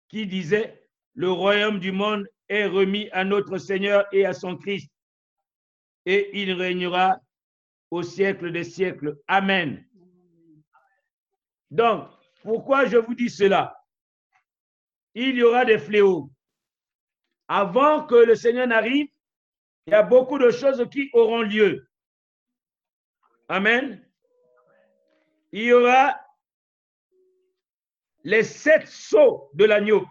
[0.09, 0.81] qui disaient,
[1.15, 4.91] le royaume du monde est remis à notre Seigneur et à son Christ,
[6.07, 7.19] et il régnera
[7.91, 9.19] au siècle des siècles.
[9.27, 9.85] Amen.
[11.71, 12.09] Donc,
[12.43, 13.77] pourquoi je vous dis cela?
[15.15, 16.31] Il y aura des fléaux.
[17.49, 19.09] Avant que le Seigneur n'arrive,
[19.87, 21.89] il y a beaucoup de choses qui auront lieu.
[23.49, 24.01] Amen.
[25.51, 26.19] Il y aura
[28.25, 30.07] les sept sceaux de l'agneau.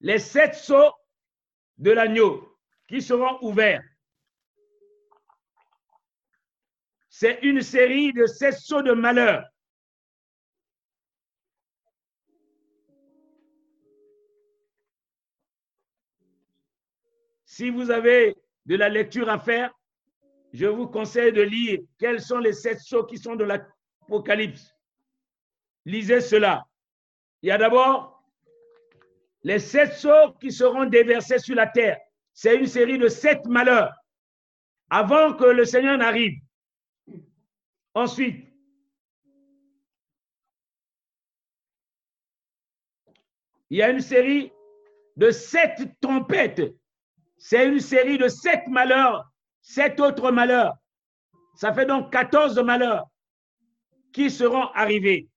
[0.00, 0.92] Les sept sceaux
[1.78, 3.82] de l'agneau qui seront ouverts.
[7.08, 9.44] C'est une série de sept sceaux de malheur.
[17.44, 18.34] Si vous avez
[18.64, 19.72] de la lecture à faire,
[20.52, 23.44] je vous conseille de lire quels sont les sept sceaux qui sont de
[24.08, 24.74] l'Apocalypse.
[25.84, 26.66] Lisez cela.
[27.42, 28.24] Il y a d'abord
[29.42, 31.98] les sept sceaux qui seront déversés sur la terre.
[32.32, 33.92] C'est une série de sept malheurs
[34.88, 36.38] avant que le Seigneur n'arrive.
[37.94, 38.46] Ensuite,
[43.70, 44.52] il y a une série
[45.16, 46.72] de sept trompettes
[47.44, 49.28] c'est une série de sept malheurs,
[49.62, 50.76] sept autres malheurs.
[51.56, 53.04] Ça fait donc 14 malheurs
[54.12, 55.28] qui seront arrivés.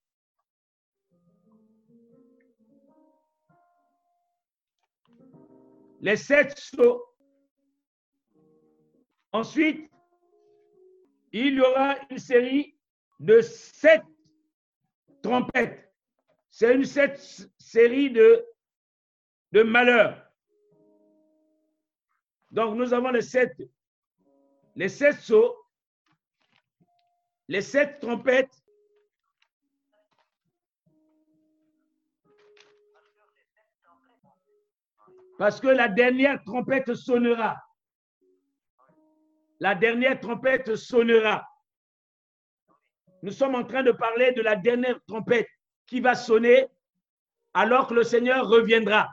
[6.00, 7.02] Les sept sauts.
[9.32, 9.90] Ensuite,
[11.32, 12.76] il y aura une série
[13.18, 14.02] de sept
[15.22, 15.92] trompettes.
[16.50, 18.46] C'est une série de,
[19.52, 20.22] de malheurs.
[22.50, 23.54] Donc, nous avons les sept,
[24.76, 25.56] les sept sauts,
[27.48, 28.62] les sept trompettes,
[35.38, 37.56] parce que la dernière trompette sonnera.
[39.60, 41.46] La dernière trompette sonnera.
[43.22, 45.48] Nous sommes en train de parler de la dernière trompette
[45.86, 46.66] qui va sonner
[47.54, 49.08] alors que le Seigneur reviendra.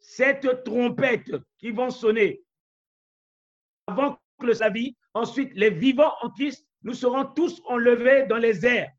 [0.00, 2.44] cette trompette qui vont sonner
[3.86, 8.66] avant que le vie, ensuite les vivants en Christ, nous serons tous enlevés dans les
[8.66, 8.92] airs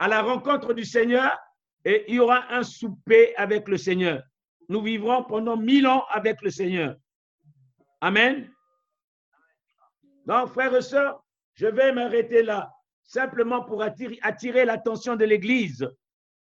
[0.00, 1.38] à la rencontre du Seigneur
[1.84, 4.22] et il y aura un souper avec le Seigneur.
[4.68, 6.96] Nous vivrons pendant mille ans avec le Seigneur.
[8.00, 8.50] Amen.
[10.26, 11.22] Donc, frères et sœurs,
[11.54, 15.86] je vais m'arrêter là, simplement pour attirer, l'attention de l'Église,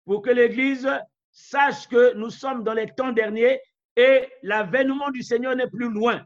[0.05, 0.89] pour que l'Église
[1.31, 3.61] sache que nous sommes dans les temps derniers
[3.95, 6.25] et l'avènement du Seigneur n'est plus loin.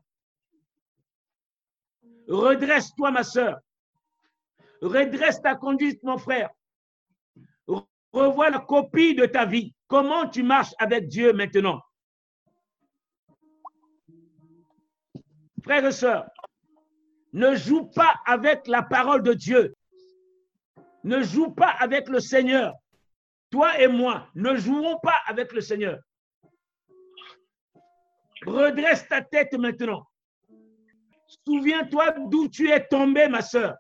[2.27, 3.59] Redresse-toi, ma sœur.
[4.81, 6.49] Redresse ta conduite, mon frère.
[8.11, 9.74] Revois la copie de ta vie.
[9.87, 11.81] Comment tu marches avec Dieu maintenant?
[15.63, 16.29] Frères et sœurs,
[17.33, 19.75] ne joue pas avec la parole de Dieu.
[21.03, 22.73] Ne joue pas avec le Seigneur.
[23.51, 25.99] Toi et moi, ne jouons pas avec le Seigneur.
[28.45, 30.07] Redresse ta tête maintenant.
[31.47, 33.75] Souviens-toi d'où tu es tombé, ma sœur.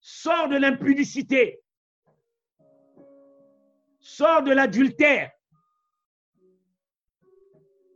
[0.00, 1.60] Sors de l'impudicité.
[4.08, 5.32] Sors de l'adultère.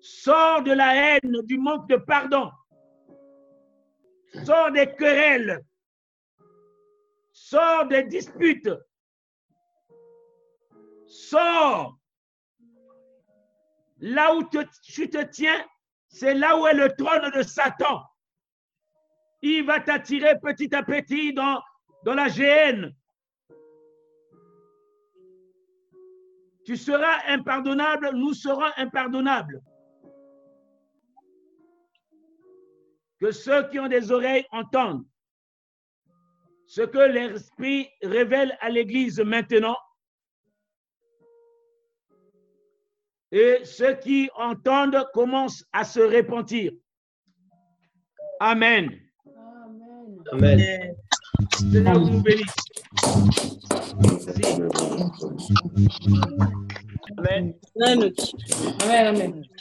[0.01, 2.51] Sors de la haine, du manque de pardon.
[4.45, 5.65] Sors des querelles.
[7.31, 8.69] Sors des disputes.
[11.07, 11.97] Sors.
[14.01, 14.43] Là où
[14.83, 15.65] tu te tiens,
[16.09, 18.03] c'est là où est le trône de Satan.
[19.43, 21.63] Il va t'attirer petit à petit dans,
[22.05, 22.93] dans la GN.
[26.71, 29.61] Tu seras impardonnable, nous serons impardonnables.
[33.19, 35.05] Que ceux qui ont des oreilles entendent
[36.67, 39.77] ce que l'Esprit révèle à l'Église maintenant.
[43.33, 46.71] Et ceux qui entendent commencent à se repentir.
[48.39, 48.97] Amen.
[50.31, 50.95] Amen.
[51.53, 52.55] Seigneur vous bénisse.
[52.55, 52.70] Amen.
[57.19, 57.55] Amen.
[58.83, 59.45] Amen.